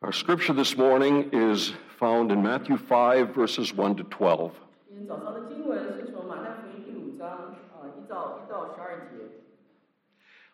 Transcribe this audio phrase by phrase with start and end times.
[0.00, 4.54] Our scripture this morning is found in Matthew 5, verses 1 to 12.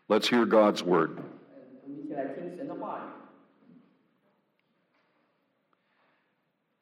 [0.08, 1.22] Let's hear God's word.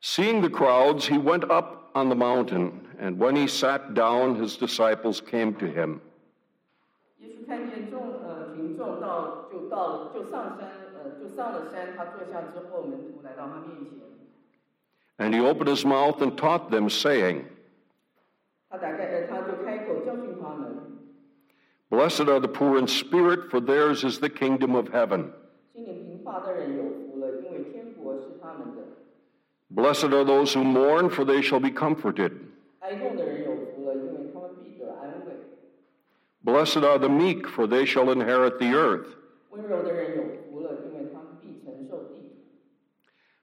[0.00, 4.56] Seeing the crowds, he went up on the mountain, and when he sat down, his
[4.56, 6.00] disciples came to him.
[11.35, 13.99] 上了山，他坐下之后，门徒来到他面前，
[15.19, 17.43] And he opened his mouth and taught them, saying,
[18.69, 20.77] 他打开呃他就开口教训他们，
[21.89, 25.31] Blessed are the poor in spirit, for theirs is the kingdom of heaven.
[25.73, 28.81] 心灵贫乏的人有福了，因为天国是他们的；
[29.73, 32.31] Blessed are those who mourn, for they shall be comforted.
[32.79, 35.33] 哀痛的人有福了，因为他们必得安慰；
[36.43, 39.15] Blessed are the meek, for they shall inherit the earth.
[39.49, 40.23] 温柔的人有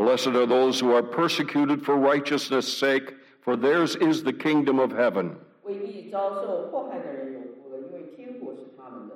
[0.00, 4.92] Blessed are those who are persecuted for righteousness' sake, for theirs is the kingdom of
[4.92, 5.36] heaven.
[5.62, 9.14] 为义遭受迫害的人有福了，因为天国是他们的；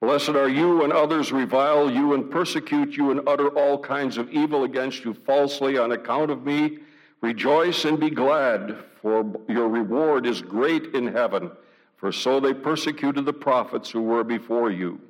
[0.00, 4.30] Blessed are you when others revile you and persecute you and utter all kinds of
[4.30, 6.78] evil against you falsely on account of me.
[7.20, 11.50] Rejoice and be glad, for your reward is great in heaven.
[11.96, 15.00] For so they persecuted the prophets who were before you.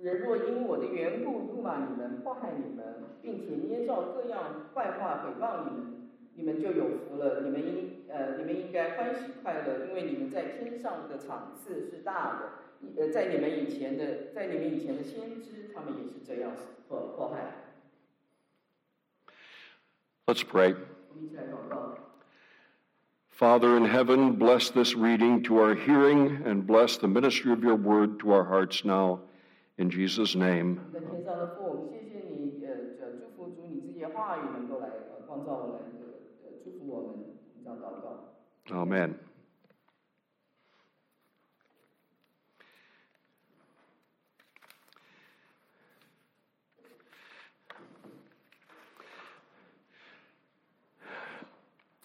[0.00, 1.37] 人若因我的缘故
[4.74, 7.42] 坏话诽谤你们，你们就有福了。
[7.42, 12.40] 你们应呃，你们应该欢喜快乐，因为你们在天上的场次是大的。
[12.96, 16.52] 呃，在你们以前的，在你们以前的先知，他们也是这样
[16.88, 17.54] 迫迫害。
[20.26, 20.74] Let's pray.
[21.10, 21.98] 我们一起来祷告。
[23.30, 27.76] Father in heaven, bless this reading to our hearing and bless the ministry of your
[27.76, 29.18] word to our hearts now.
[29.76, 30.78] In Jesus' name.
[36.98, 37.24] 我们，
[37.62, 38.34] 这样祷告。
[38.70, 39.14] Amen.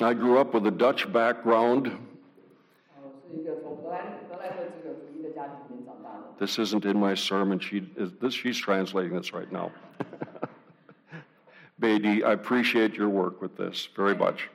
[0.02, 1.90] I grew up with a Dutch background.
[1.90, 6.36] 啊，我是一个从荷兰荷兰的这个主义的家庭里面长大的。
[6.40, 7.60] This isn't in my sermon.
[7.60, 8.34] She is this.
[8.34, 9.72] She's translating this right now.
[11.80, 14.50] Beatty, I appreciate your work with this very much.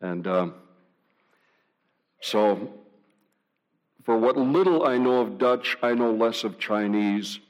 [0.00, 0.54] And um,
[2.20, 2.68] so,
[4.04, 7.40] for what little I know of Dutch, I know less of Chinese,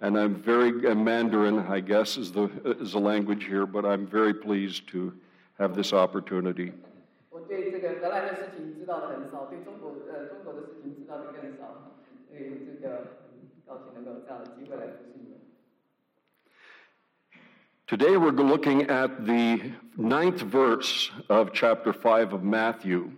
[0.00, 1.58] and I'm very and Mandarin.
[1.58, 2.48] I guess is the
[2.80, 5.12] is the language here, but I'm very pleased to
[5.58, 6.72] have this opportunity.
[7.30, 11.92] 我对这个荷兰的事情知道的很少，对中国呃中国的事情知道的更少，
[12.28, 15.09] 所以这个很高兴能够有这样的机会来服侍你们。
[17.90, 23.10] Today we're looking at the ninth verse of chapter 5 of Matthew.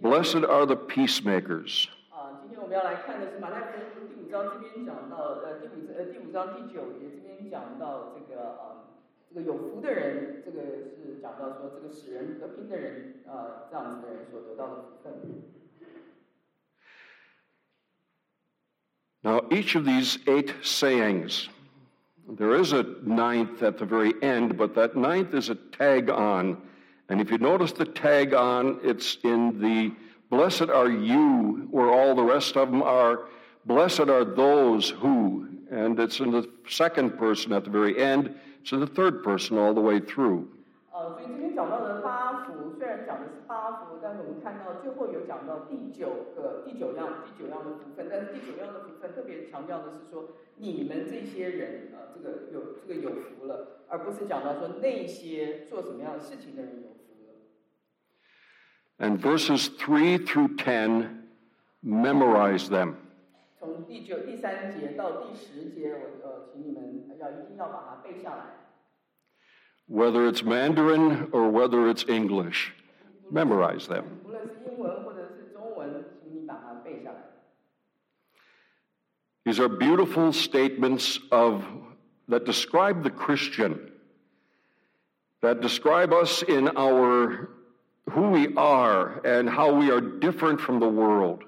[0.00, 1.88] Blessed are the peacemakers.
[2.10, 8.84] 啊，今天我们要来看的是马太福音第五章这边讲到呃第五呃第五章第九节这边讲到这个呃
[9.28, 15.12] 这个有福的人，这个是讲到说这个使人和平的人啊、这样子的人所得到的福分。
[19.22, 21.48] Now, each of these eight sayings,
[22.37, 26.61] there is a ninth at the very end, but that ninth is a tag on.
[27.09, 29.91] And if you notice the tag on, it's in the
[30.29, 33.25] blessed are you, where all the rest of them are
[33.65, 35.47] blessed are those who.
[35.71, 39.57] And it's in the second person at the very end, it's in the third person
[39.57, 40.47] all the way through.
[40.93, 41.38] Uh, 呃，
[45.88, 57.34] 第九个第九样第九样的福分，但是第九样的福分特别强调的是说，你们这些人啊、呃这个有这个有福了，而不是讲到说那些做什么样的事情的人有福了。
[58.98, 61.08] And verses 3 through 10,
[61.82, 62.94] memorize them.
[63.58, 68.60] 从第九第三节到第十节，我呃，请你们要一定要把它背下来。
[69.86, 72.72] Whether it's Mandarin or whether it's English,
[73.30, 74.04] memorize them.
[74.24, 74.57] 无论是
[79.48, 81.62] These are beautiful statements of
[82.28, 83.92] that describe the Christian,
[85.42, 87.50] that describe us in our
[88.10, 91.42] who we are and how we are different from the world.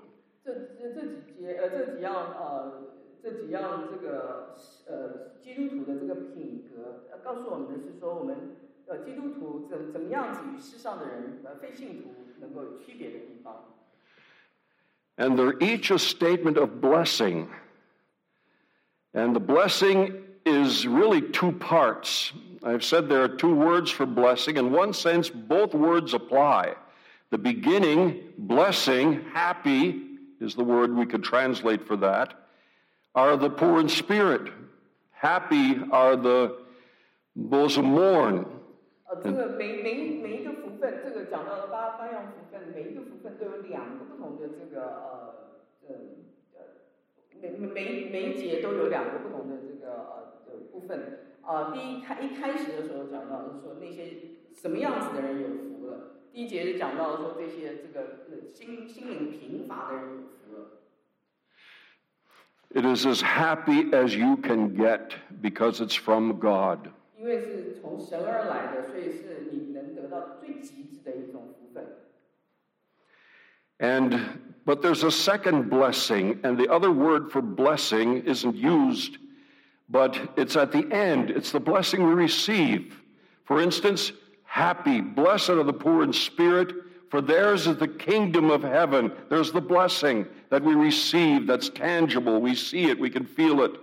[0.45, 2.83] 这这这几节呃这几样呃
[3.23, 4.55] 这几样这个
[4.87, 12.11] 呃基督徒的这个品格，呃告诉我们的是说我们呃基督徒怎怎么样子与世上的人呃非信徒
[12.41, 13.65] 能够有区别的地方。
[15.17, 17.49] And they're each a statement of blessing.
[19.14, 22.32] And the blessing is really two parts.
[22.64, 24.58] I've said there are two words for blessing.
[24.58, 26.76] In one sense, both words apply.
[27.30, 30.02] The beginning, blessing, happy
[30.40, 32.34] is the word we could translate for that,
[33.16, 34.52] are the poor in spirit.
[35.12, 36.58] Happy are the
[37.36, 38.46] those who mourn.
[47.42, 51.20] 每每每每一节都有两个不同的这个呃的部分。
[51.42, 54.14] 啊、第一开一开始的时候讲到是说那些
[54.54, 56.18] 什么样子的人有福了。
[56.32, 58.00] 第一节是讲到说这些这个
[58.30, 60.78] 呃心心灵贫乏的人有福了。
[62.74, 66.90] It is as happy as you can get because it's from God.
[67.18, 71.98] 因为是从神而来的，所以是你能得到最极致的一种福分。
[73.78, 74.18] And
[74.65, 79.19] but there's a second blessing, and the other word for blessing isn't used,
[79.89, 81.31] but it's at the end.
[81.31, 83.01] It's the blessing we receive.
[83.45, 84.13] For instance,
[84.45, 86.73] happy, blessed are the poor in spirit,
[87.11, 89.13] for theirs is the kingdom of heaven.
[89.29, 92.41] There's the blessing that we receive that's tangible.
[92.41, 93.79] We see it, we can feel it.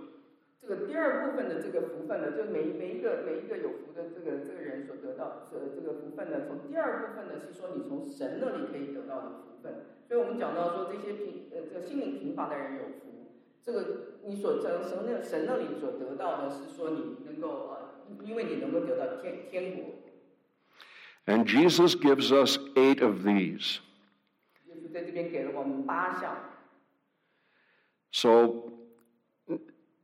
[0.60, 9.85] 这个第二部分的这个福分呢，就每每一个每一个有福的这个这个人所得到这这个福分呢，从第二部分呢是说你从神那里可以得到的福 分。
[10.07, 13.31] 所以我们讲到说这些贫呃这个心灵贫乏的人有福，
[13.63, 13.85] 这个
[14.25, 19.85] 你所从神那神那里所得到的是说你能够呃，因为你能够得到天天国。
[21.25, 23.79] And Jesus gives us eight of these.
[24.65, 26.35] 耶稣在这边给了我们八项。
[28.11, 28.71] So,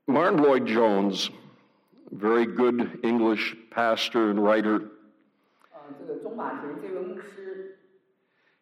[0.06, 1.32] Martin Lloyd Jones,
[2.12, 4.92] very good English pastor and writer,
[5.72, 6.88] 呃，这个中马田这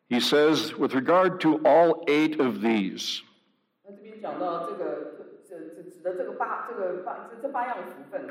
[0.09, 3.23] he says, with regard to all eight of these,
[3.85, 8.29] 那这边讲到这个这这指的这个八这个八这这八样福分。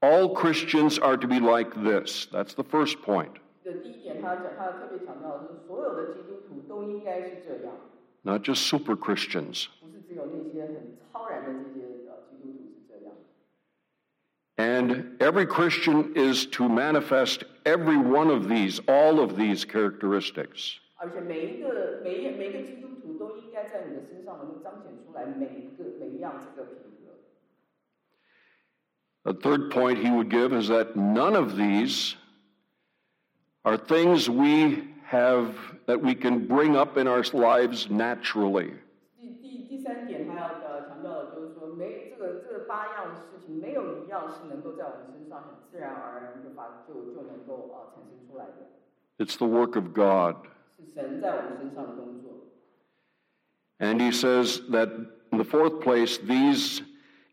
[0.00, 2.26] all Christians are to be like this.
[2.30, 3.32] That's the first point.
[3.64, 7.74] 的第一点，他讲，他特别强调的是，所有的基督徒都应该是这样，
[8.22, 9.66] Not just super Christians.
[9.80, 11.89] 不是只有那些很超然的这些呃基督徒是这样。
[14.58, 20.80] And every Christian is to manifest every one of these, all of these characteristics.
[20.98, 27.12] 而且每一个每一每一个基督徒都应该在你的身上能够彰显出来每一个每一样这个品格。
[29.24, 32.14] The third point he would give is that none of these
[33.64, 35.54] are things we have
[35.86, 38.72] that we can bring up in our lives naturally.
[49.20, 50.36] It's the work of God.
[50.78, 52.32] 是神在我们身上的工作。
[53.78, 54.88] And he says that
[55.32, 56.82] in the fourth place, these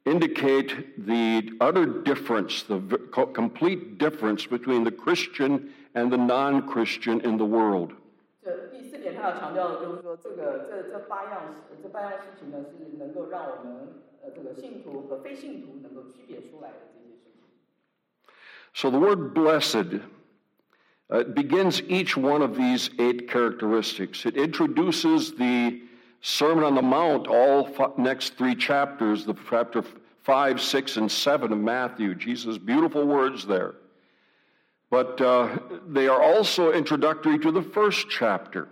[0.05, 6.67] indicate the utter difference, the v- co- complete difference between the Christian and the non
[6.67, 7.93] Christian in the world.
[8.41, 17.43] 这第四点，他要强调的就是说，这个这这八样事这八样事情呢，是能够让我们呃这个信徒和非信徒能够区别出来的这些事情。
[18.73, 20.01] So the word blessed
[21.10, 24.26] uh, begins each one of these eight characteristics.
[24.26, 25.80] It introduces the
[26.20, 29.82] Sermon on the Mount, all f- next three chapters, the chapter
[30.24, 32.14] 5, 6, and 7 of Matthew.
[32.14, 33.74] Jesus' beautiful words there.
[34.90, 38.68] But uh, they are also introductory to the first chapter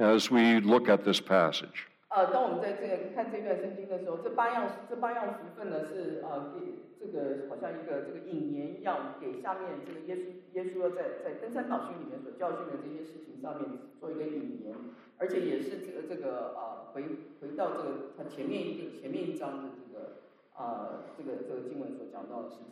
[0.00, 1.87] as we look at this passage.
[2.08, 10.20] 呃，当我们在这个看这段圣经的时候，这八样这八样福分呢是呃给这个好像一个这个引言一样，给下面这个耶稣
[10.54, 14.74] 耶稣要在在登山宝训里面所教训的这些事情上面做一个引言，
[15.18, 17.04] 而且也是这个这个呃回
[17.42, 20.22] 回到这个他前面一个前面一章的这个
[20.56, 22.64] 呃这个这个经文所讲到的事情。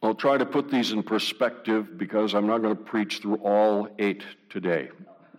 [0.00, 3.88] I'll try to put these in perspective because I'm not going to preach through all
[3.98, 4.90] eight today.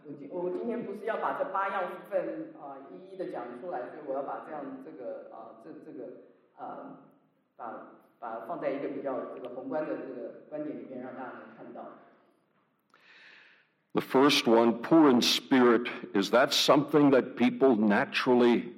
[0.09, 6.05] 我今我今天不是要把这八样福分啊、一一的讲出来，所以我要把这样这个啊、这这个
[6.57, 7.01] 啊、
[7.57, 7.89] 把
[8.19, 11.83] 把放在一个比较这个宏观的这个观点里面，让大家能看到。
[13.95, 18.73] The first one, poor in spirit, is that something that people naturally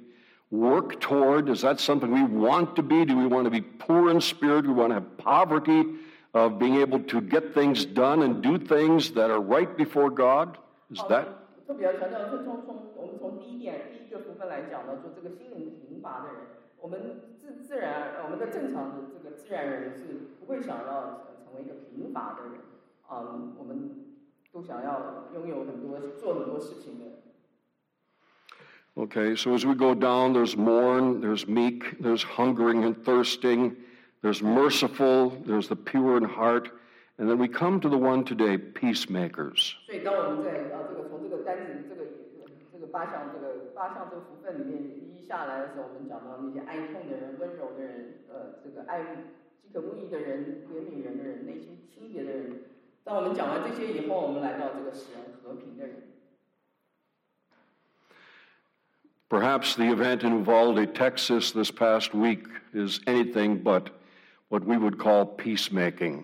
[0.51, 1.49] work toward?
[1.49, 3.03] Is that something we want to be?
[3.03, 4.65] Do we want to be poor in spirit?
[4.65, 5.83] Do we want to have poverty
[6.35, 10.59] of being able to get things done and do things that are right before God?
[10.91, 11.25] Is that?
[11.67, 16.35] 特别要强调，就从从我们从第一点第一个部分来讲呢，说这个心灵贫乏的人，
[16.79, 22.61] 我们自自然我们的正常的这个自然人是不会想要成为一个贫乏的人，
[23.11, 24.05] 嗯，我们
[24.53, 27.05] 都想要拥有很多做很多事情的。
[28.95, 33.75] Okay, so as we go down, there's mourn, there's meek, there's hungering and thirsting,
[34.23, 36.71] there's merciful, there's the pure in heart,
[37.21, 39.75] and then we come to the one today, peacemakers.
[39.85, 42.05] 所以当我们在呃这个从这个单子这个
[42.71, 49.03] 这个八项这个八项这个福分里面一一下来的时候，我们讲到那些哀痛的人、温柔的人，呃，这个爱
[49.61, 52.61] 饥渴慕义的人、怜悯人的人、内心清洁的人。
[53.03, 55.95] 当我们讲完这些以后，我们来到这个使人和平的人。
[59.29, 63.89] Perhaps the event in Uvalde, Texas this past week is anything but
[64.47, 66.23] what we would call peacemaking.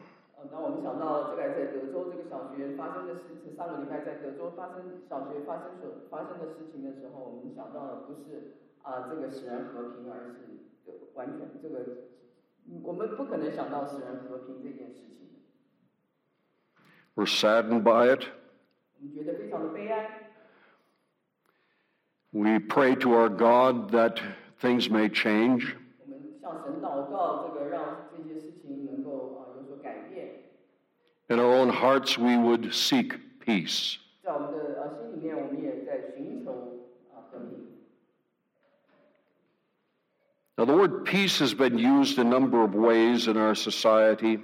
[5.10, 10.38] 小学发生所发生的事情的时候，我们想到的不是啊、这个使人和平，而是
[11.14, 11.80] 完全这个
[12.82, 15.30] 我们不可能想到使人和平这件事情。
[17.16, 18.26] We're saddened by it.
[19.00, 20.32] 我们觉得非常的悲哀。
[22.34, 24.20] we pray to our God that
[24.60, 25.76] things may change.
[31.30, 33.98] In our own hearts, we would seek peace.
[40.59, 44.41] Now, the word peace has been used a number of ways in our society.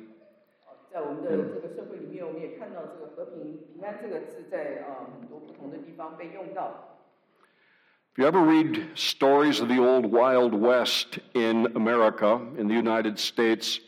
[8.12, 13.18] If you ever read stories of the old Wild West in America, in the United
[13.18, 13.80] States,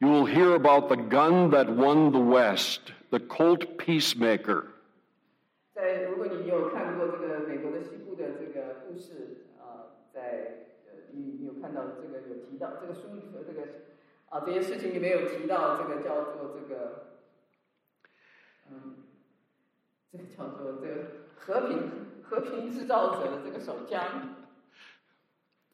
[0.00, 4.66] you will hear about the gun that won the West, the Colt Peacemaker.
[5.74, 6.09] 在
[8.99, 10.19] 个故事啊、呃，在
[10.85, 13.01] 呃你你有看到这个有提到这个书
[13.47, 13.61] 这个
[14.29, 17.07] 啊这些事情里面有提到这个叫做这个
[18.69, 18.95] 嗯，
[20.11, 20.95] 这个叫做这个
[21.37, 22.05] 和平。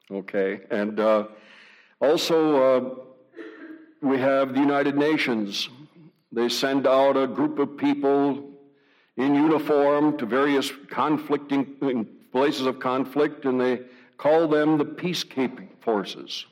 [0.09, 1.27] Okay, and uh,
[2.01, 2.81] also uh,
[4.01, 5.69] we have the United Nations.
[6.29, 8.51] They send out a group of people
[9.15, 11.77] in uniform to various conflicting
[12.36, 13.80] places of conflict, and they
[14.18, 16.44] call them the peacekeeping forces.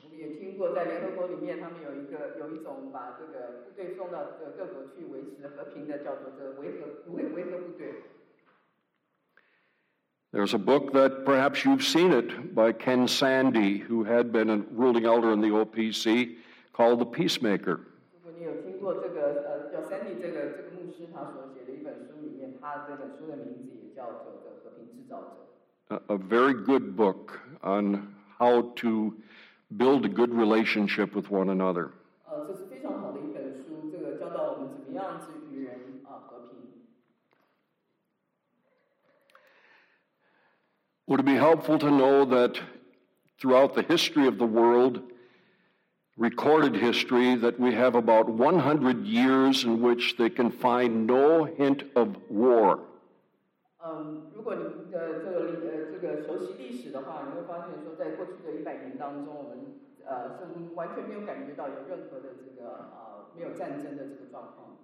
[10.33, 14.57] There's a book that perhaps you've seen it by Ken Sande, who had been a
[14.71, 16.37] ruling elder in the OPC,
[16.73, 17.81] called The Peacemaker.
[25.89, 29.15] A very good book on how to
[29.77, 31.91] build a good relationship with one another.
[41.07, 42.59] Would it be helpful to know that
[43.39, 45.01] throughout the history of the world,
[46.17, 51.83] recorded history, that we have about 100 years in which they can find no hint
[51.95, 52.79] of war?
[53.84, 64.76] 嗯，如果你的这个呃这个熟悉历史的话，你会发现说，在过去的一百年当中，我们呃似乎完全没有感觉到有任何的这个呃没有战争的这个状况。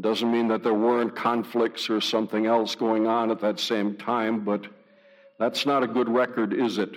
[0.00, 4.44] doesn't mean that there weren't conflicts or something else going on at that same time,
[4.44, 4.68] but
[5.40, 6.96] that's not a good record, is it?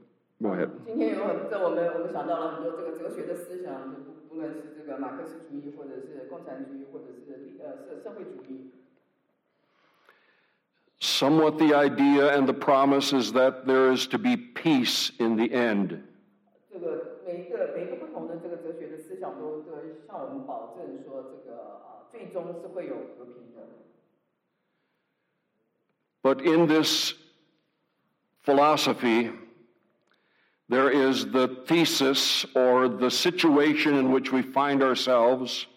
[0.42, 0.70] go ahead.
[10.98, 15.52] Somewhat the idea and the promise is that there is to be peace in the
[15.52, 16.02] end.
[17.24, 19.72] 每一个每一个不同的这个哲学的思想都都
[20.06, 23.66] 向我们保证说，这个啊，最终是会有和平的。
[26.22, 27.14] But in this
[28.44, 29.32] philosophy,
[30.71, 35.67] there is the thesis or the situation in which we find ourselves,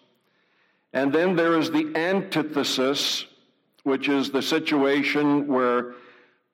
[0.93, 3.25] and then there is the antithesis,
[3.83, 5.95] which is the situation where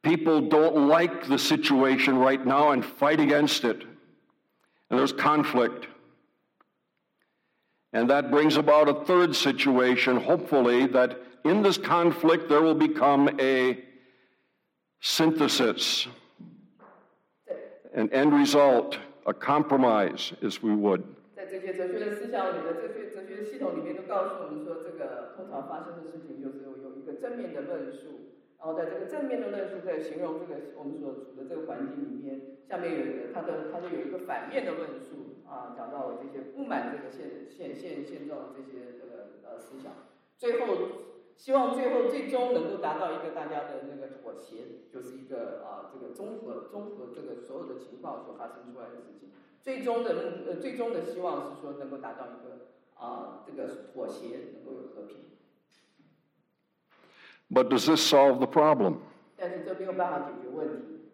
[0.01, 3.83] people don't like the situation right now and fight against it.
[4.89, 5.85] And there's conflict.
[7.93, 13.29] And that brings about a third situation, hopefully, that in this conflict there will become
[13.39, 13.83] a
[14.99, 16.07] synthesis,
[17.93, 21.01] an end result, a compromise, as we would.
[21.35, 39.91] 在这些哲学的思想里的，哲学哲学系统里面都告诉我们说，这个通常发生的事情就是有有一个正面的论述，然后在这个正面的论述在形容这个我们所处的这个环境里面，下面有一个它的它就有一个反面的论述啊，讲到了这些不满这个现现现现状的这些这个呃思想，
[40.37, 41.10] 最后
[41.41, 49.31] 希望最后最终能够达到一个大家的那个妥协，就是一个啊这个综合综合这个所有的情况所发生出来的事情。
[49.59, 55.17] 最终的目呃最终的希望是说能够达到一个啊、这个妥协，能够有和平。
[57.49, 58.97] But does this solve the problem?
[59.35, 61.09] 但是这没有办法解决问题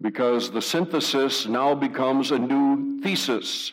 [0.00, 3.70] ，Because the synthesis now becomes a new thesis,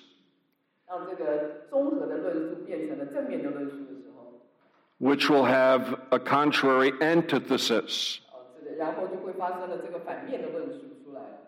[4.99, 8.21] which will have a contrary antithesis.
[8.31, 11.39] 啊、这个然后就会发生了这个反面的论述出来了。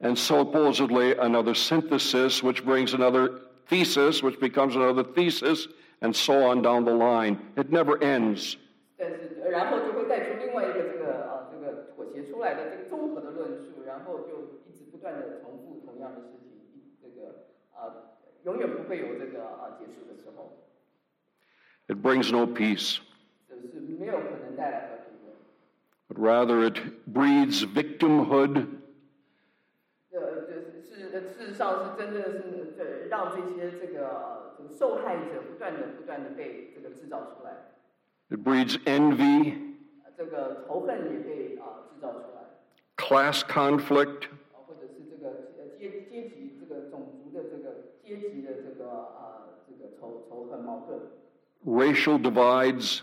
[0.00, 5.68] And supposedly another synthesis, which brings another thesis, which becomes another thesis,
[6.00, 7.38] and so on down the line.
[7.56, 8.56] It never ends.
[8.98, 17.90] 但是，呃然后就会带出另外一个这个啊，这个妥协出来的这个综合的论述，然后就一直不断的重复同样的事情，一这个啊，
[18.44, 20.15] 永远不会有这个啊结束的时候，
[21.89, 22.99] it brings no peace.
[26.07, 28.67] But rather, it breeds victimhood.
[38.29, 39.57] It breeds envy.
[42.97, 44.27] Class conflict
[51.67, 53.01] racial divides.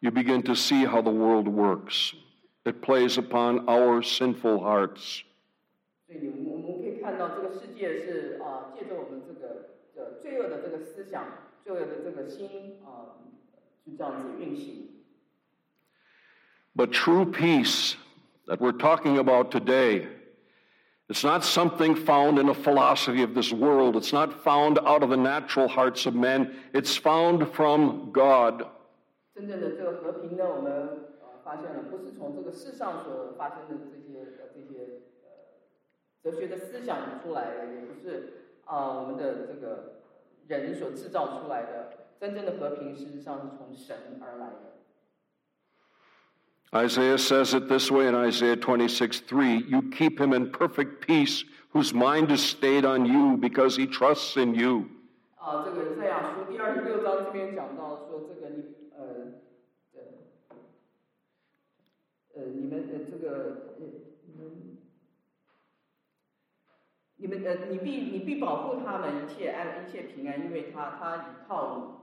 [0.00, 2.14] You begin to see how the world works.
[2.64, 5.22] It plays upon our sinful hearts.
[16.74, 17.96] But true peace
[18.46, 20.08] that we're talking about today
[21.09, 23.95] it's not something found in a philosophy of this world.
[23.95, 26.55] It's not found out of the natural hearts of men.
[26.73, 28.65] It's found from God.
[29.33, 30.71] 真正的这个和平呢，我们
[31.21, 35.29] 呃发现了，不是从这个世上所发生的这些呃这些呃
[36.23, 38.33] 哲学的思想出来的，也不是
[38.65, 40.01] 啊、我们的这个
[40.47, 41.93] 人所制造出来的。
[42.17, 44.68] 真正的和平，事实上是从神而来的。
[46.73, 51.45] Isaiah says it this way in Isaiah 26 3 You keep him in perfect peace,
[51.71, 54.89] whose mind is stayed on you because he trusts in you.
[55.37, 58.63] 啊，这个赛亚书第二十六章这边讲到说，这个你
[58.97, 59.05] 呃
[59.93, 60.01] 呃
[62.35, 63.85] 呃你们呃这个呃
[64.25, 64.77] 你们
[67.17, 71.98] 你们呃你必你必保护他们一切安一切平安，因为他他倚靠你。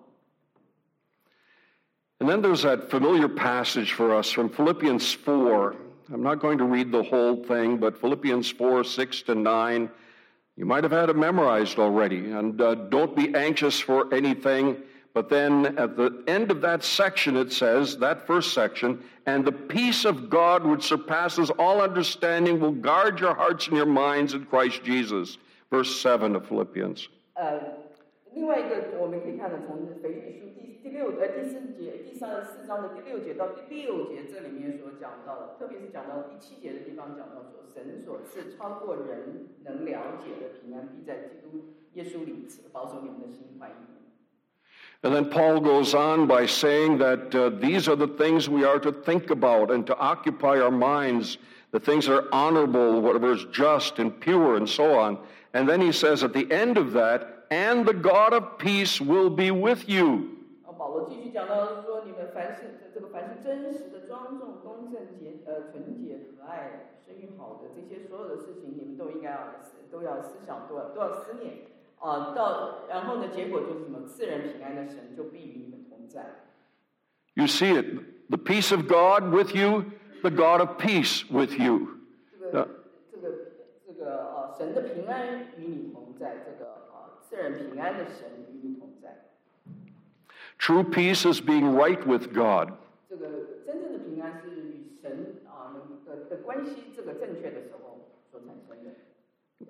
[2.21, 5.75] And then there's that familiar passage for us from Philippians 4.
[6.13, 9.91] I'm not going to read the whole thing, but Philippians 4 6 to 9.
[10.57, 12.31] You might have had it memorized already.
[12.31, 14.77] And uh, don't be anxious for anything.
[15.15, 19.53] But then at the end of that section, it says, that first section, and the
[19.53, 24.47] peace of God which surpasses all understanding will guard your hearts and your minds in
[24.47, 25.37] Christ Jesus.
[25.71, 27.09] Verse 7 of Philippians.
[27.35, 27.61] 呃，
[28.35, 30.46] 另外一个我们可以看到，从腓立比书
[30.87, 44.03] 第第六呃第四节第三十四章的第六节到第六节这里面所讲到的，特别是讲到第七节的地方讲到说，神所赐超过人能了解的平安，必在基督耶稣里保守你们的心怀意念。
[45.05, 48.79] And then Paul goes on by saying that uh, these are the things we are
[48.79, 51.39] to think about and to occupy our minds,
[51.73, 55.19] the things that are honorable, whatever is just and pure, and so on.
[55.55, 59.29] And then he says at the end of that, and the God of peace will
[59.29, 60.36] be with you.
[61.06, 71.68] 继续讲到说，你们凡是这个凡是真实的、庄重、公正、洁呃纯洁、可爱、生育好的这些所有的事情，你们都应该要思都要思想，都要都要思念
[72.00, 72.34] 啊。
[72.34, 74.08] 到然后呢，结果就是什么？
[74.08, 76.26] 赐人平安的神就必与你们同在。
[77.34, 77.86] You see it.
[78.30, 79.84] The peace of God with you,
[80.22, 81.88] the God of peace with you.
[82.40, 82.68] 这个
[83.12, 83.30] 这个
[83.86, 88.97] 这个呃，神的平安与你同在，这个呃，赐人平安的神与你同在。
[90.59, 92.73] True peace is being right with God.
[93.09, 93.27] 这个
[93.67, 95.75] 真正的平安是与神啊
[96.07, 97.99] 的的关系这个正确的时候
[98.31, 98.91] 所产生的。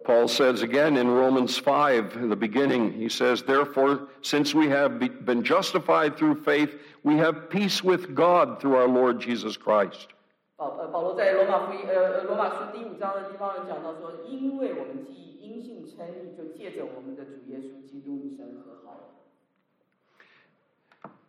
[0.05, 4.99] Paul says again in Romans 5, in the beginning, he says, Therefore, since we have
[4.99, 6.75] be- been justified through faith,
[7.05, 10.09] we have peace with God through our Lord Jesus Christ.
[10.57, 19.06] 保呃保罗在罗马福音呃呃罗马书第五章的地方有讲到说，因为我们既因信称义，就借着我们的主耶稣基督与神和好了。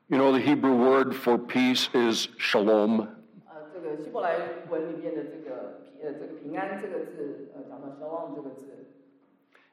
[0.10, 3.08] You know, the Hebrew word for peace is shalom.
[3.47, 4.36] 呃，这个希伯来
[4.69, 8.86] 文里面的这个平呃这个平安这个字，呃讲到 shalom 这个字，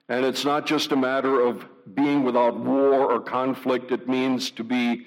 [0.09, 4.64] And it's not just a matter of being without war or conflict, it means to
[4.64, 5.07] be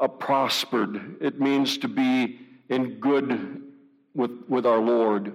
[0.00, 2.38] uh, prospered, it means to be
[2.68, 3.62] in good
[4.14, 5.32] with, with our Lord.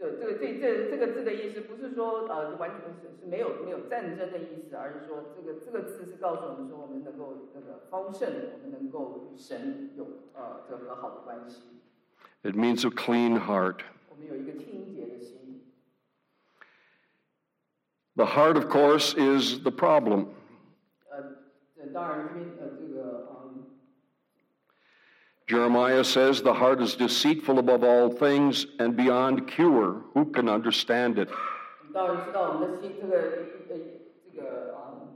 [0.00, 11.62] 这这个这这这个字的意思不是说呃完全是是没有没有战争的意思，而是说这个这个字是告诉我们说我们能够那个丰盛，我们能够与神有呃这个和好的关系，
[12.42, 13.80] It means a clean heart.
[14.10, 15.62] 我们有一个清洁的心。
[18.14, 20.28] The heart, of course, is the problem.
[21.10, 21.36] 呃，
[21.74, 22.89] 这当然这边呃这个嗯
[25.46, 30.02] Jeremiah says the heart is deceitful above all things and beyond cure.
[30.14, 31.28] Who can understand it?
[31.30, 33.16] 我们当然知道我们的心这个
[33.68, 33.76] 呃
[34.24, 35.06] 这个啊，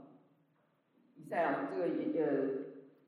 [1.17, 2.25] 以赛亚这个耶呃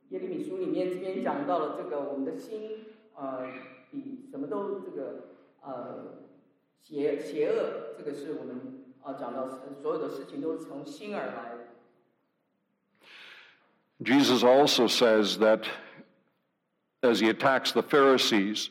[0.09, 3.47] 耶利米书里面这边讲到了这个我们的心呃
[3.89, 5.29] 比什么都这个
[5.61, 6.19] 呃
[6.81, 9.47] 邪邪恶，这个是我们啊讲到
[9.81, 11.67] 所有的事情都是从心而来的。
[14.03, 15.65] Jesus also says that
[17.03, 18.69] as he attacks the Pharisees,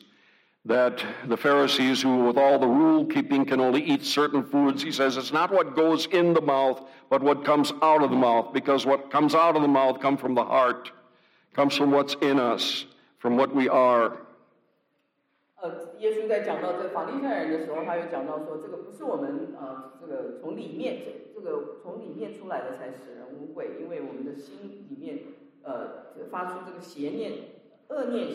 [0.65, 4.91] that the Pharisees who, with all the rule keeping, can only eat certain foods, he
[4.91, 8.53] says it's not what goes in the mouth, but what comes out of the mouth,
[8.53, 10.91] because what comes out of the mouth comes from the heart,
[11.53, 12.85] comes from what's in us,
[13.19, 14.17] from what we are.
[15.61, 25.19] 呃，耶稣在讲到这个法利赛人的时候，他有讲到说，这个不是我们呃，这个从里面这这个从里面出来的才使人污秽，因为我们的心里面
[25.63, 27.31] 呃发出这个邪念、
[27.88, 28.28] 恶念、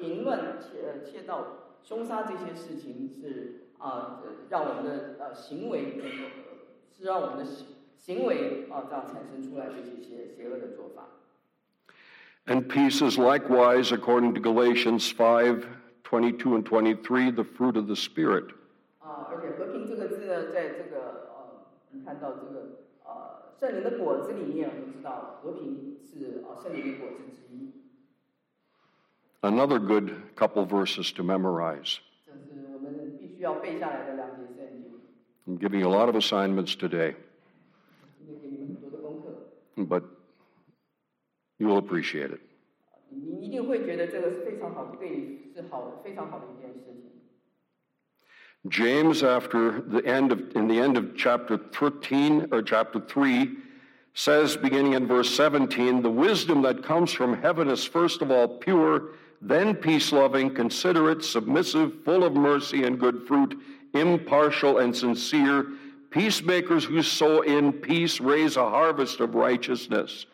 [0.00, 1.46] 淫乱、窃呃窃盗、
[1.82, 6.28] 凶杀这些事情是啊、呃让我们的呃行为能够
[6.96, 11.08] 是让我们的行行为啊、这样产生出来的这些邪邪恶的做法。
[12.46, 15.66] And peace is likewise, according to Galatians 5
[16.04, 18.50] 22 and 23, the fruit of the Spirit.
[19.00, 27.73] 啊，而且和平这个字呢，在这个呃，你看到这个呃圣灵的果子里面，我们知道和平是啊圣灵的果子之一，
[29.44, 32.00] Another good couple verses to memorize.
[35.46, 37.14] I'm giving you a lot of assignments today,
[39.76, 40.02] but
[41.58, 42.40] you'll appreciate it.
[48.68, 53.58] James, after the end of, in the end of chapter 13 or chapter 3,
[54.14, 58.48] says, beginning in verse 17, the wisdom that comes from heaven is first of all
[58.48, 59.10] pure
[59.43, 63.57] then peace loving, considerate, submissive, full of mercy and good fruit,
[63.93, 65.65] impartial and sincere.
[66.11, 70.25] Peacemakers who sow in peace raise a harvest of righteousness.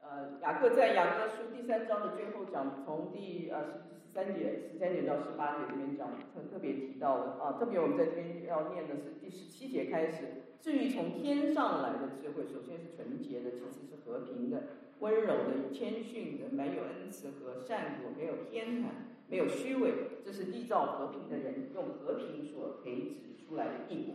[0.00, 10.48] 呃，雅各在雅各书第三章的最后讲，从第呃十十三节、十三节到十八节这边讲，特特别提到了啊，特别我们在这边要念的是第十七节开始。
[10.60, 14.62] 至于从天上来的智慧，首先是纯洁的，其次是和平的、
[15.02, 18.86] 温柔的、谦逊的，没有恩慈和善果，没有偏袒，
[19.28, 19.92] 没有虚伪，
[20.24, 24.14] 这是缔造和平的人用和平所培植出来的义果。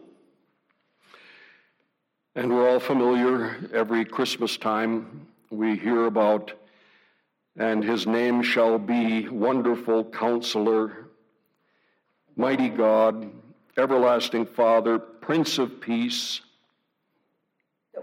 [2.36, 6.52] And we're all familiar, every Christmas time we hear about,
[7.56, 11.10] and his name shall be Wonderful Counselor,
[12.36, 13.30] Mighty God,
[13.78, 16.42] Everlasting Father, Prince of Peace.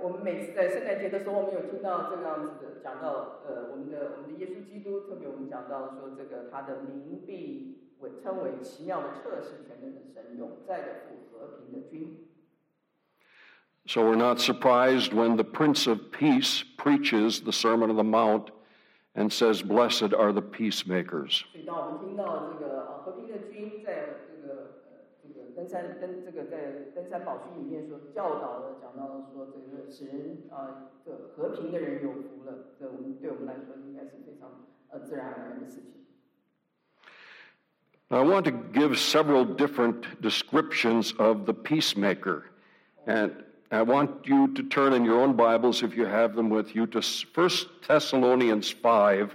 [0.05, 12.27] 我们每次在圣诞节的时候，我们有听到这个样子的讲到，呃，我们的我们的耶稣基督，特别我们讲到说，这个他的名被为称为奇妙的测试全能的神，永在的父，和平的君。
[13.87, 18.51] So we're not surprised when the Prince of Peace preaches the Sermon on the Mount
[19.15, 21.45] and says, Blessed are the peacemakers.
[21.51, 24.64] 所以当我们听到这个呃和平的君在这个呃这个
[25.55, 34.49] 登山登这个在登山宝训里面所教导的，讲到说这个使人啊的和平的人有福了，这我们对我们来说应该是非常
[34.91, 35.93] 呃自然而然的事情。
[38.09, 42.43] I want to give several different descriptions of the peacemaker.
[43.07, 43.31] And
[43.71, 46.87] I want you to turn in your own Bibles, if you have them with you,
[46.89, 47.51] to 1
[47.87, 49.31] Thessalonians 5.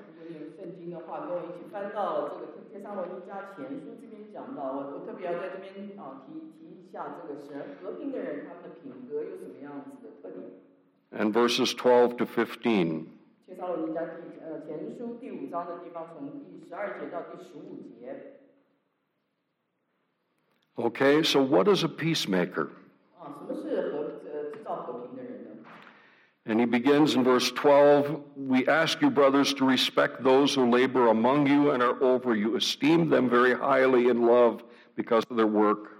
[6.92, 10.50] 下这个使人和平的人，他们的品格有什么样子的特点。
[11.18, 13.06] and verses 12 to 15.
[13.46, 18.34] 帖撒罗尼迦第呃前书第五章的地方，从第十二节到第十五节
[20.78, 22.68] Okay, so what is a peacemaker?
[23.18, 25.50] 啊，什么是和呃制造和平的人呢？
[26.46, 31.08] And he begins in verse 12 We ask you, brothers, to respect those who labor
[31.08, 32.58] among you and are over you.
[32.58, 34.64] Esteem them very highly in love
[34.96, 35.92] because of their work.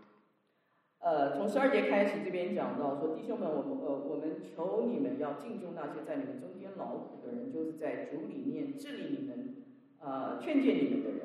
[1.01, 9.57] 呃，从十二节开始，这边讲到说，弟兄们，我们呃，我们求你们要敬重那些在你们中间劳苦的人，就是在主里面治理你们、
[10.01, 11.21] 呃劝诫你们的人。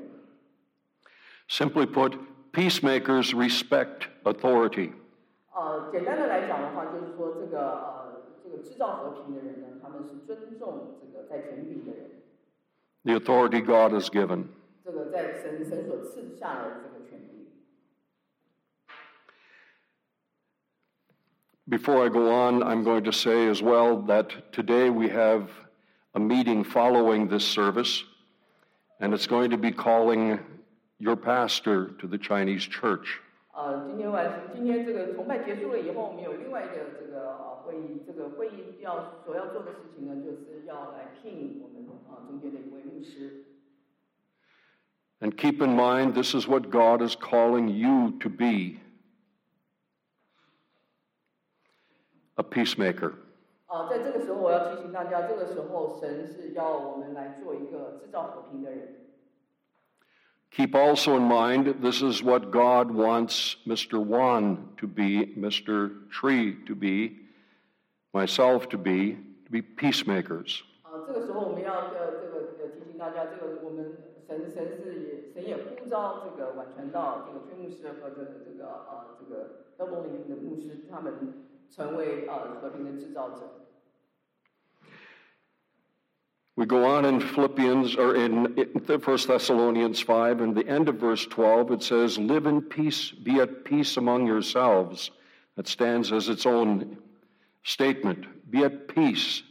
[1.49, 2.17] Simply put,
[2.53, 4.91] peacemakers respect authority.
[5.53, 12.23] 呃，简单的来讲的话，就是说这个呃，这个制造和平的人呢，他们是尊重这个在权柄的人
[13.03, 14.45] ，the authority God has given.
[14.85, 16.94] 这个在神神所赐下来的这个
[21.68, 25.50] Before I go on, I'm going to say as well that today we have
[26.14, 28.02] a meeting following this service,
[28.98, 30.40] and it's going to be calling
[30.98, 33.20] your pastor to the Chinese church.
[33.52, 43.44] 呃，今天晚今天这个崇拜结束了以后，我们有另外一个这个呃会议，这个会议要所要做的事情呢，就是要来聘我们啊、中间的一位牧师。
[45.20, 48.80] And keep in mind, this is what God is calling you to be
[52.36, 53.12] a peacemaker.
[53.66, 58.96] 啊、在这个时候我要提醒大家，这个时候神是要我们来做一个制造和平的人。
[60.52, 64.00] Keep also in mind, this is what God wants Mr.
[64.00, 65.92] Wan to be, Mr.
[66.10, 67.28] Tree to be,
[68.12, 70.62] myself to be, to be peacemakers.
[70.82, 81.14] 啊，这个时候我们要呃这个呃提醒大家，这个我们神神是也神也呼召这个晚传道这个崔牧师和这个这个呃这个 double 灵的牧师，他们
[81.70, 83.66] 成为呃和平的制造者。
[86.56, 90.96] We go on in Philippians, or in, in 1 Thessalonians 5, and the end of
[90.96, 95.10] verse 12, it says, Live in peace, be at peace among yourselves.
[95.56, 96.98] That stands as its own
[97.62, 98.26] statement.
[98.50, 99.42] Be at peace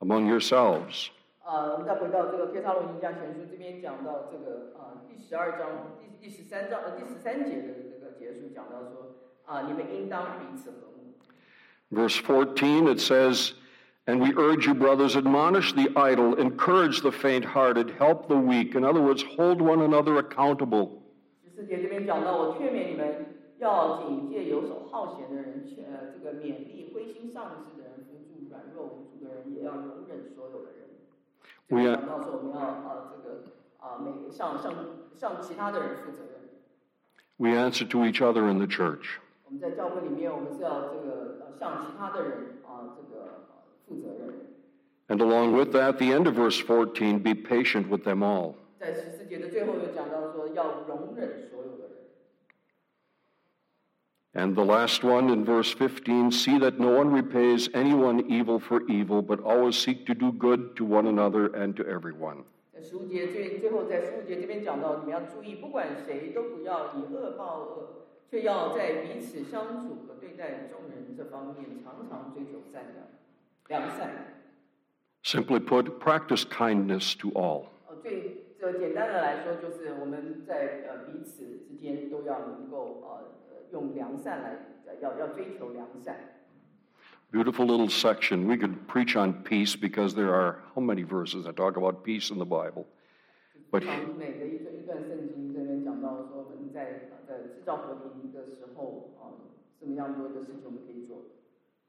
[0.00, 1.10] among yourselves.
[1.44, 10.95] 啊，我们再回到这个《帖撒罗尼迦前书》这边讲到这个啊第十二章第第十三章呃第十三节的这个结束，讲到说啊你们应当彼此和睦。
[11.90, 13.54] Verse 14, it says,
[14.06, 18.74] And we urge you, brothers, admonish the idle, encourage the faint hearted, help the weak.
[18.74, 21.02] In other words, hold one another accountable.
[21.44, 23.26] 十四节这边讲到，我劝勉你们
[23.58, 30.88] 要警戒游手好闲的人，劝呃这个勉励灰心丧志的人，扶助软弱无助的人，也要容忍所有的人。
[31.68, 33.44] 这边讲到说我们要啊这个
[33.78, 34.74] 啊每向向
[35.14, 36.32] 向其他的人负责任。
[37.36, 39.20] We answer to each other in the church.
[39.46, 42.32] 我们在教会里面，我们是要这个呃向其他的人
[42.66, 44.48] 啊这个呃负责任。
[45.08, 48.54] And along with that, the end of verse 14, be patient with them all.
[48.78, 51.92] 在十四节的最后有讲到说要容忍所有的人。
[54.34, 58.80] And the last one in verse 15 see that no one repays anyone evil for
[58.88, 62.44] evil, but always seek to do good to one another and to everyone.
[62.72, 67.88] 在十五节最最后在十五节这边讲到，你们要注意，不管谁都不要以恶报恶，
[68.30, 74.10] 却要在彼此相处和对待众人这方面常常追求善良、良善。
[75.24, 77.66] Simply put, practice kindness to all.
[77.88, 86.16] 呃，最这简单的来说，就是我们在呃彼此之间都要能够呃呃用良善来呃要要追求良善。
[87.32, 88.46] Beautiful little section.
[88.46, 92.30] We could preach on peace because there are how many verses that talk about peace
[92.30, 92.86] in the Bible?
[93.70, 97.94] But 非常美的一段一段圣经这边讲到说，我们在呃在制造和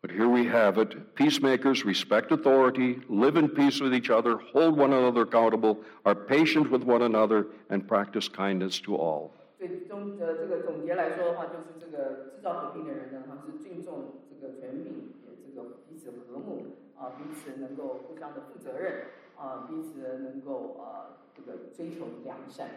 [0.02, 1.16] But here we have it.
[1.16, 6.70] Peacemakers respect authority, live in peace with each other, hold one another accountable, are patient
[6.70, 9.32] with one another, and practice kindness to all.
[9.58, 19.06] 最终的这个总结来说的话，就是这个制造和平的人呢，他们是敬重这个权柄，也这个彼此和睦啊，彼此能够互相的负责任
[19.40, 22.68] 啊、彼此能够啊、这个追求良善。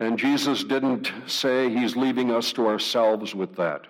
[0.00, 3.86] And Jesus didn't say he's leaving us to ourselves with that.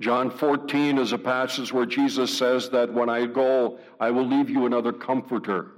[0.00, 4.50] John 14 is a passage where Jesus says that when I go, I will leave
[4.50, 5.70] you another comforter.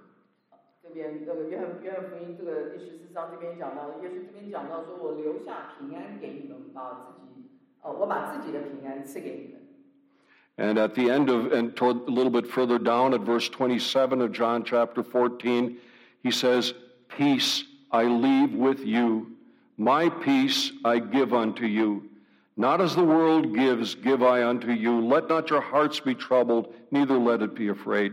[10.58, 14.22] And at the end of, and toward a little bit further down at verse 27
[14.22, 15.78] of John chapter 14,
[16.22, 16.74] he says,
[17.08, 19.36] Peace I leave with you,
[19.78, 22.10] my peace I give unto you.
[22.58, 25.02] Not as the world gives, give I unto you.
[25.02, 28.12] Let not your hearts be troubled, neither let it be afraid.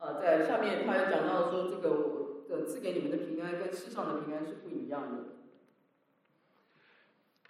[0.00, 5.24] 呃，在下面他又讲到说，这个我呃赐给你们的平安跟世上的平安是不一样的。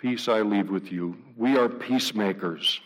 [0.01, 1.15] Peace I leave with you.
[1.37, 2.81] We are peacemakers.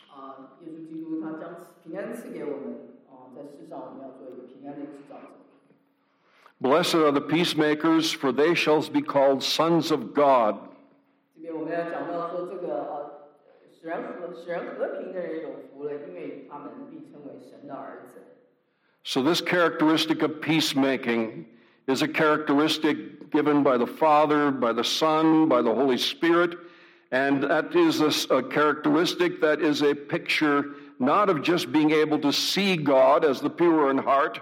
[1.87, 2.75] 啊、耶稣基督他将平安赐给我们，
[3.09, 5.23] 啊、在世上我们要做一个平安的制造者。
[6.61, 10.57] Blessed are the peacemakers, for they shall be called sons of God.
[11.35, 13.11] 这边我们要讲到说，这个呃，
[13.73, 18.21] 使人和使人和平的人有福了，因为他们必称为神的儿子。
[19.05, 21.47] So, this characteristic of peacemaking
[21.89, 26.57] is a characteristic given by the Father, by the Son, by the Holy Spirit,
[27.11, 32.19] and that is a, a characteristic that is a picture not of just being able
[32.21, 34.41] to see God as the pure in heart.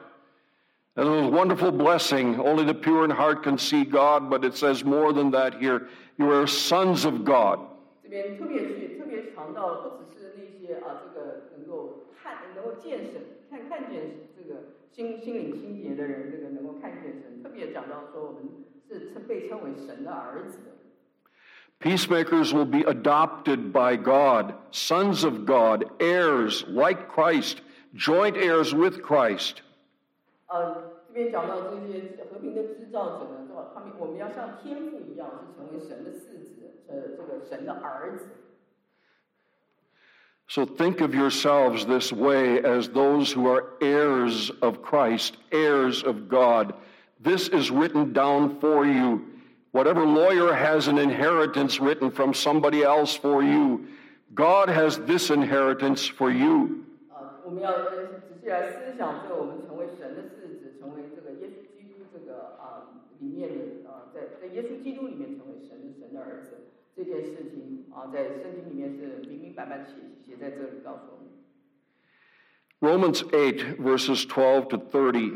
[0.96, 2.38] And a wonderful blessing.
[2.40, 5.88] Only the pure in heart can see God, but it says more than that here.
[6.18, 7.60] You are sons of God.
[8.02, 14.02] 这边特别去特别强调，不只是那些啊，这个能够看能够见神、看看见
[14.36, 18.42] 这个心心灵清洁的人，这个能够看见神，特别讲到说我们
[18.86, 20.72] 是称被称为神的儿子的。
[21.84, 27.62] Peacemakers will be adopted by God, sons of God, heirs like Christ,
[27.94, 29.62] joint heirs with Christ.
[30.48, 30.74] 呃，
[31.08, 33.68] 这边讲到这些和平的制造者呢，是吧？
[33.74, 38.26] 他们我们要像天父一样，是成为神的嗣子，呃，这个神的儿子。
[40.48, 46.28] So think of yourselves this way as those who are heirs of Christ, heirs of
[46.28, 46.74] God.
[47.22, 49.22] This is written down for you.
[49.74, 53.86] Whatever lawyer has an inheritance written from somebody else for you,
[54.34, 56.84] God has this inheritance for you.
[57.08, 69.94] 啊，我们要呃仔细来思想这个，我们成为神的嗣子，成为这个耶稣基督这个啊里面的啊，在在耶稣基督里面成为神神的儿子这件事情啊，在圣经里面是明明白白写
[70.26, 71.30] 写在这里告诉我们。
[72.80, 75.32] Romans 8, verses 12 to 30.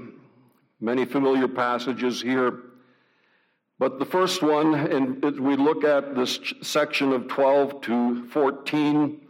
[0.80, 2.52] Many familiar passages here.
[3.79, 9.21] But the first one, and we look at this section of 12 to 14,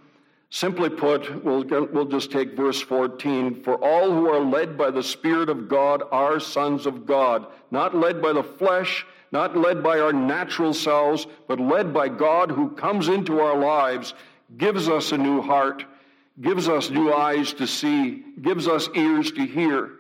[0.50, 3.62] simply put, we'll, we'll just take verse 14.
[3.62, 7.96] For all who are led by the Spirit of God are sons of God, not
[7.96, 12.72] led by the flesh, not led by our natural selves, but led by God who
[12.72, 14.16] comes into our lives,
[14.58, 15.86] gives us a new heart,
[16.42, 19.92] gives us new eyes to see, gives us ears to hear.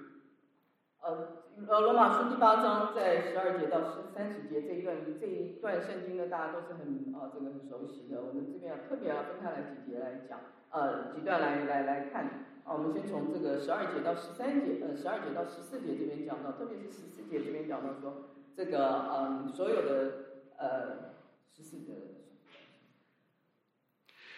[1.69, 8.23] 呃，罗马书第八章在十二节到十三十节这一段这一段圣经呢，大家都是很呃这个很熟悉的。
[8.23, 10.39] 我们这边要特别要分开来几节来讲，
[10.71, 12.25] 呃几段来来来看。
[12.65, 20.13] 啊，我们先从这个十二节到十三节，呃十二节到十四节这边讲到，特别是十四节这边讲到说，这个嗯所有的
[20.57, 21.13] 呃
[21.55, 21.93] 十四节。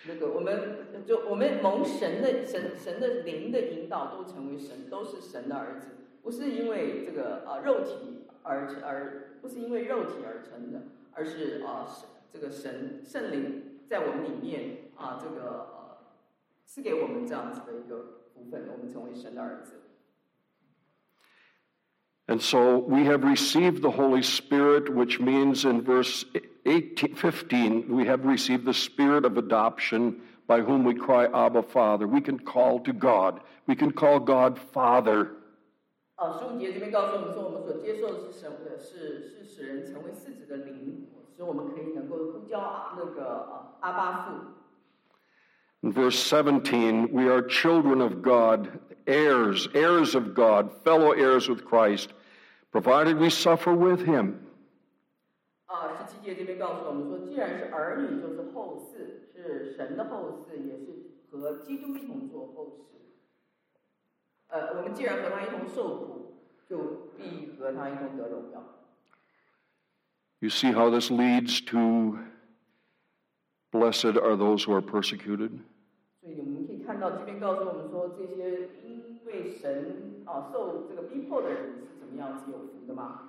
[0.06, 15.99] 那个，我们就我们蒙神的神神的灵的引导，都成为神，都是神的儿子，不是因为这个啊、肉体而而不是因为肉体而成的，而是啊、是这个神圣灵在我们里面啊、这个呃
[16.65, 17.97] 赐给我们这样子的一个
[18.35, 19.75] 部分，我们成为神的儿子。
[22.29, 26.25] And so we have received the Holy Spirit, which means in verse
[26.65, 32.09] 18, 15, we have received the Spirit of adoption by whom we cry, Abba, Father.
[32.09, 33.41] We can call to God.
[33.69, 35.37] We can call God Father.
[36.22, 44.32] 啊，十五节这边告诉我们说，我们所接受的是神的是是使人成为世子的灵，使我们可以能够呼叫啊那个啊阿巴父。
[45.82, 48.70] In verse 17, we are children of God,
[49.08, 52.12] heirs, heirs of God, fellow heirs with Christ,
[52.72, 54.36] provided we suffer with him.
[55.66, 62.91] 啊，十七节这边告诉我们说，既然是儿女，就是后嗣，是神的后嗣，也是和基督一同做后嗣。
[64.51, 66.35] 呃，我们既然和他一同受苦，
[66.69, 66.79] 就
[67.17, 68.63] 必和他一同得荣耀。
[70.39, 72.19] You see how this leads to
[73.73, 75.51] blessed are those who are persecuted?
[76.21, 83.23] 所以我们可以 以看到这边告诉我们说，这些因为神啊受这个逼迫的人是怎么样子有福的吗？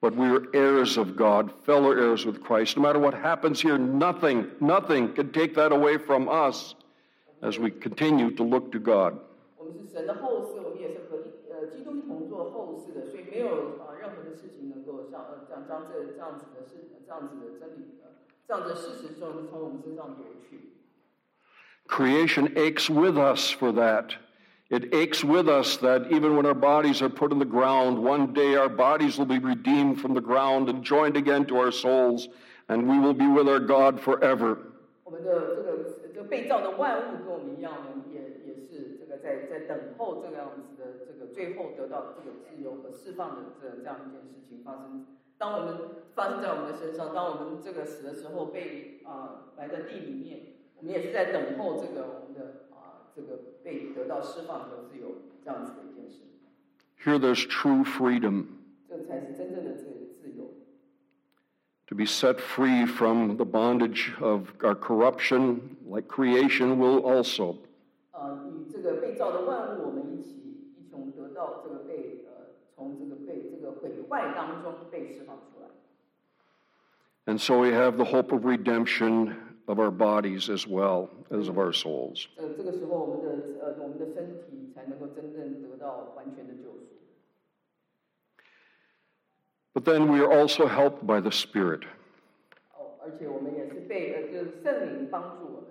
[0.00, 2.76] But we are heirs of God, fellow heirs with Christ.
[2.76, 6.74] No matter what happens here, nothing, nothing can take that away from us
[7.40, 9.14] as we continue to look to God.
[9.66, 11.18] 我们是神的后世，我们也是和
[11.50, 18.10] 呃基督一同做后世的，所以没有啊、任何的事情能够像呃这样将这这样子的事这样子的真理呃
[18.46, 20.72] 这样子的事实从从我们身上夺去。
[21.86, 24.14] Creation aches with us for that.
[24.70, 28.32] It aches with us that even when our bodies are put in the ground, one
[28.32, 32.28] day our bodies will be redeemed from the ground and joined again to our souls,
[32.68, 34.56] and we will be with our God forever.
[35.07, 35.77] 我们的这个
[36.13, 45.07] 这个被造的万物跟我们一样呢，也也是这个在在等候这个样子的这个最后得到这个自由和释放的这这样一件事情发生。
[45.37, 45.77] 当我们
[46.13, 50.41] 发生在我们的身上，当我们这个死的时候被啊、埋在地里面，
[50.75, 55.07] 我们也是在等候这个我们的啊、这个被得到释放和自由
[55.41, 56.25] 这样子的一件事。
[57.01, 58.47] Here there's true freedom
[58.89, 59.76] 这才是真正的。
[61.88, 67.56] to be set free from the bondage of our corruption, like creation will also.
[68.12, 70.30] 呃，与这个被造的万物，我们一起
[70.78, 75.68] 一同得到这个被呃，从这个被这个毁坏当中被释放出来。
[77.26, 79.36] And so we have the hope of redemption
[79.66, 82.26] of our bodies as well as of our souls.
[82.36, 85.32] 呃，这个时候我们的呃我们的身体才能够真
[89.76, 91.84] But then we are also helped by the Spirit.
[92.74, 95.70] 哦，而且我们也是被呃就是圣灵帮助我们。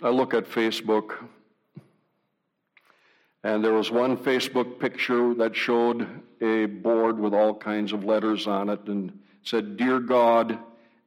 [0.00, 1.14] I look at Facebook,
[3.44, 6.06] and there was one Facebook picture that showed
[6.40, 9.12] a board with all kinds of letters on it and
[9.44, 10.58] said, Dear God,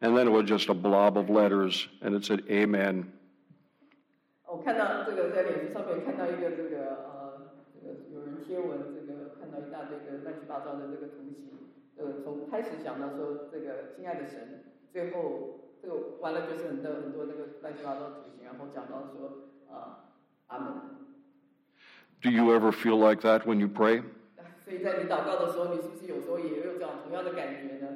[0.02, 3.12] and then it was just a blob of letters, and it said, Amen.
[4.48, 9.19] 我看到这个在脸书上面看到一个这个呃这个有人贴文，这个
[9.51, 11.51] 看到一大堆的乱七八糟的这个图形，
[11.97, 19.99] 呃，从开始想到说这个亲爱的神，最后这个完了就是很多很多那个乱七八糟的图形，然后讲到说呃
[20.47, 20.73] 阿门。
[22.23, 24.03] Do you ever feel like that when you pray?
[24.65, 27.89] 所以在你祷告的时候，你是不是有时候也有这样同样的感觉呢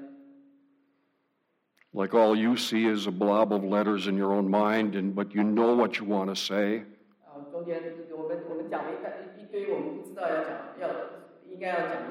[1.92, 5.32] ？Like all you see is a blob of letters in your own mind, and but
[5.32, 6.84] you know what you want to say.
[7.22, 7.80] 啊，中间
[8.10, 10.88] 我们我们讲了一大一一堆，我们不知道要讲要
[11.53, 12.01] 应该要讲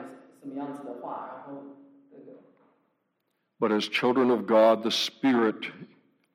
[0.40, 1.62] 什么样子的话，然后
[2.10, 2.38] 这个。
[3.58, 5.70] But as children of God, the Spirit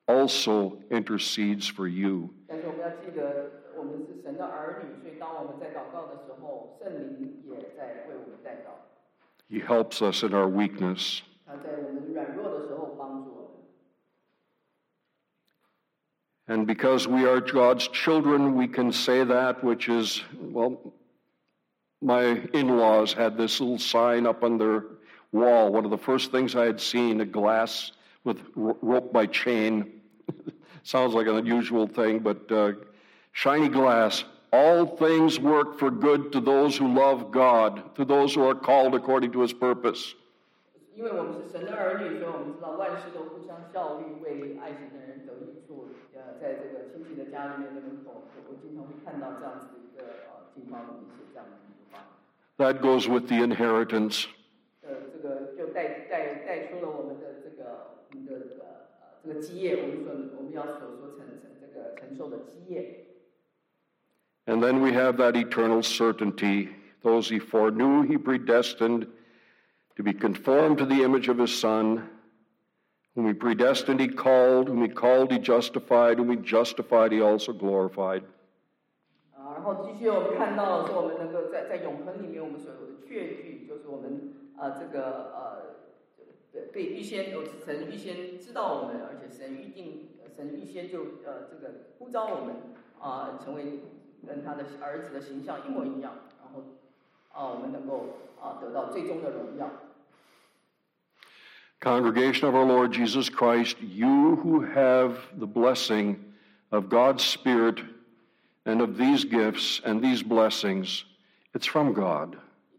[0.06, 2.30] also intercedes for you.
[2.46, 8.74] 但是我们要记得，我们是神的儿女，所以当我们在祷告的时候，圣灵也在为我们代祷。
[9.48, 11.22] He helps us in our weakness.
[11.46, 13.50] 他在我们软弱的时候帮助我们。
[16.46, 20.20] And because we are God's children, we can say that, which is,
[20.52, 20.92] well,
[22.00, 24.84] my in laws had this little sign up on their
[25.32, 25.72] wall.
[25.72, 27.92] One of the first things I had seen a glass
[28.24, 30.00] with ro- rope by chain.
[30.82, 32.72] Sounds like an unusual thing, but uh,
[33.32, 34.24] shiny glass.
[34.52, 38.94] All things work for good to those who love God, to those who are called
[38.94, 40.14] according to his purpose.
[40.94, 45.88] 因为我们是神的儿女，所以我们知道万事都互相效力，为爱神的人得益处。
[47.38, 52.02] 呃，在这个亲戚的家里面的门口，我我经常会看到这样子的一个呃经方里面写这样的一句话。
[52.58, 54.26] That goes with the inheritance.
[54.82, 58.66] 呃，这个就带带带出了我们的这个我们的呃
[59.00, 63.06] 呃这个基业，我们所我们要所说承承这个承受的基业。
[64.46, 66.68] And then we have that eternal certainty.
[67.02, 69.06] Those he foreknew, he predestined
[69.96, 72.10] to be conformed to the image of his Son.
[73.19, 74.69] Whom he predestined, he called.
[74.69, 76.19] Whom he called, he justified.
[76.19, 78.23] Whom he justified, he also glorified.
[79.35, 87.25] 啊，然后继续我们看到说，我们能够在在永恒里面，我们所有的确据，就是我们呃这个呃被预先
[87.65, 92.55] 神预先知道我们，而且神预定神预先就呃这个呼召我们
[93.01, 93.81] 啊、成为
[94.25, 96.63] 跟他的儿子的形象一模一样，然后
[97.33, 99.69] 啊、我们能够啊、得到最终的荣耀。
[101.80, 106.16] Congregation of our Lord Jesus Christ, you who have the blessing
[106.72, 107.80] of God's Spirit
[108.64, 111.04] and of these gifts and these blessings,
[111.52, 112.36] it's from God.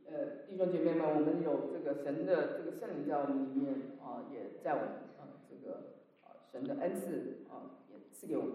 [0.07, 4.89] 呃，弟兄姐妹们，我们有这个神的这个圣灵在我们里面啊、也在我们
[5.19, 5.93] 啊、这个
[6.23, 7.61] 啊、神的恩赐啊、
[7.91, 8.53] 也赐给我们。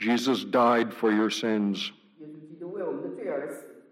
[0.00, 1.92] Jesus died for your sins.
[2.18, 3.84] 耶稣基督为我们的罪而死，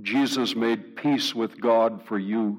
[0.00, 2.58] Jesus made peace with God for you.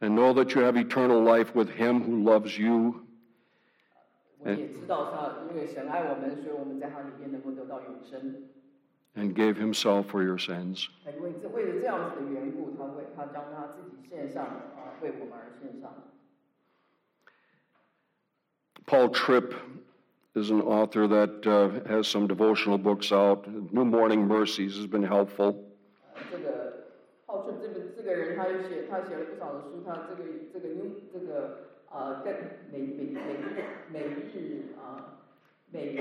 [0.00, 3.06] And know that you have eternal life with Him who loves you.
[4.44, 4.70] And,
[9.16, 10.88] and gave Himself for your sins.
[18.86, 19.54] Paul Tripp
[20.34, 23.46] is an author that uh, has some devotional books out.
[23.72, 25.66] New Morning Mercies has been helpful.
[26.30, 26.79] 这个
[27.29, 32.33] 浩春这个这个人，他有写他写了不少的书，他这个这个 new 这个啊，更
[32.71, 35.19] 每每每日每日啊、
[35.71, 35.95] 每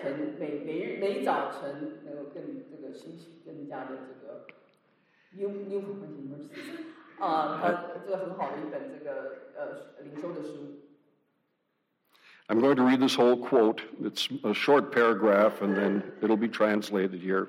[0.00, 4.46] 晨每每日每早晨能够更这个兴起更加的这个
[5.32, 6.48] new new mercy
[7.18, 9.10] 啊，他这个很好的一本这个
[9.56, 10.80] 呃灵修的书。
[12.46, 13.80] I'm going to read this whole quote.
[14.02, 17.48] It's a short paragraph, and then it'll be translated here.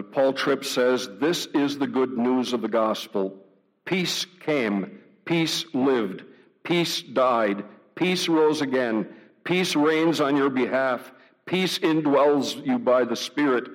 [0.00, 3.36] Paul Tripp says, This is the good news of the gospel.
[3.84, 6.24] Peace came, peace lived,
[6.62, 7.64] peace died,
[7.94, 9.06] peace rose again,
[9.44, 11.12] peace reigns on your behalf,
[11.44, 13.68] peace indwells you by the Spirit,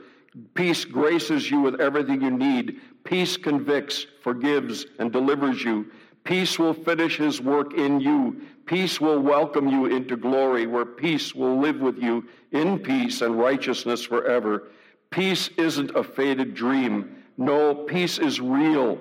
[0.55, 5.91] peace graces you with everything you need, peace convicts, forgives, and delivers you.
[6.24, 8.41] Peace will finish his work in you.
[8.65, 13.39] Peace will welcome you into glory, where peace will live with you in peace and
[13.39, 14.68] righteousness forever.
[15.11, 17.24] Peace isn't a faded dream.
[17.36, 18.98] No, peace is real.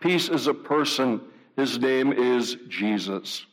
[0.00, 1.20] Peace is a person.
[1.56, 3.46] His name is Jesus.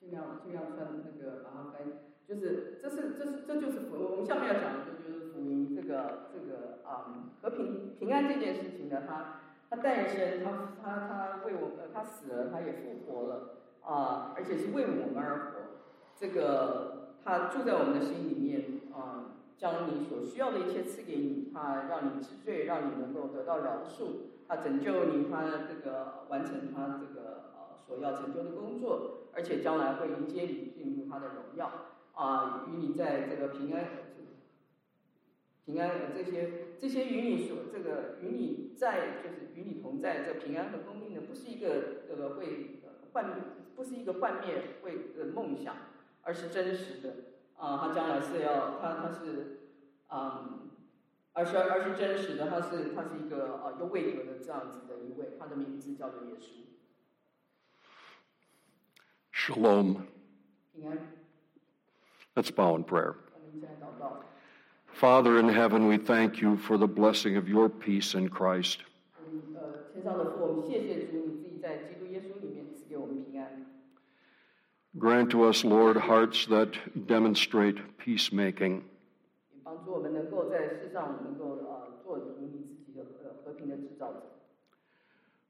[0.00, 1.86] 尽量尽量穿那个把它翻，
[2.26, 10.50] 就是这是这是这就是福，我们下面要讲的就是福音这个这个啊、嗯和平平安这件事情呢，它它诞生，它
[10.82, 15.58] 它它为我呃它死了，它也复活了啊、而且是为我们而活。
[16.16, 24.07] 这个它住在我们的心里面啊、 将你所需要的一切赐给你，他让你知罪，让你能够得到饶恕，
[24.47, 31.71] 他拯救你，他这个完成他这个呃所要成就的工作，而且将来会迎接你进入他的荣耀
[32.13, 33.85] 啊、与你在这个平安
[35.65, 42.79] 平安的这些这些与你所这个与你在就是与你同在这平安和公义的，不是一个呃会
[43.11, 43.41] 幻
[43.75, 45.75] 不是一个幻灭会的梦想，
[46.21, 47.13] 而是真实的。
[47.56, 49.60] 啊、他将来是要他他是
[50.10, 50.58] 嗯。
[51.34, 56.60] 而是而是真实的，他是他是一个呃有位格的这样子的一位，他的名字叫做耶稣，
[59.32, 60.02] Shalom.
[60.74, 60.98] 平安。
[62.34, 63.14] Let's bow in prayer.
[63.32, 64.20] 我们现在祷告，
[64.94, 68.80] Father in heaven, we thank you for the blessing of your peace in Christ.
[69.24, 71.15] 我们呃天上的父，我们谢谢主，
[74.97, 76.73] Grant to us, Lord, hearts that
[77.07, 78.83] demonstrate peacemaking.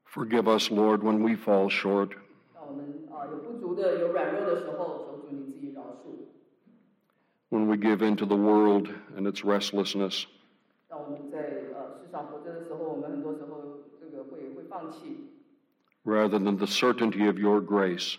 [0.04, 2.14] Forgive us, Lord, when we fall short.
[7.48, 10.26] When we give in to the world and its restlessness.
[16.04, 18.18] Rather than the certainty of your grace.